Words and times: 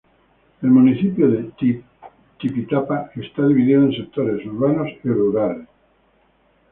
El 0.63 0.71
municipio 0.71 1.27
de 1.29 1.51
Tipitapa 2.39 3.11
está 3.13 3.45
dividido 3.45 3.83
en 3.83 3.93
sectores 3.93 4.43
urbanos 4.47 4.87
y 5.03 5.07
rurales. 5.09 5.67